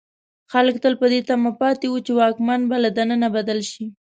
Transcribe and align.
خلک 0.51 0.75
تل 0.83 0.93
په 1.01 1.05
دې 1.11 1.19
تمه 1.27 1.51
پاتې 1.61 1.85
وو 1.89 1.99
چې 2.05 2.11
واکمن 2.19 2.61
به 2.69 2.77
له 2.83 2.89
دننه 2.97 3.27
بدل 3.35 3.59
شي. 3.71 3.85